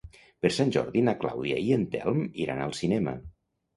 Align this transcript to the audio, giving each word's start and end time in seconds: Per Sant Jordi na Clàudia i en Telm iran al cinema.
Per 0.45 0.49
Sant 0.55 0.71
Jordi 0.75 1.03
na 1.09 1.13
Clàudia 1.23 1.59
i 1.67 1.69
en 1.77 1.85
Telm 1.97 2.25
iran 2.47 2.65
al 2.67 2.77
cinema. 2.83 3.15